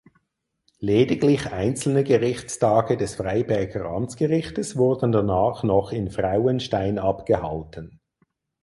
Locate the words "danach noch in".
5.11-6.09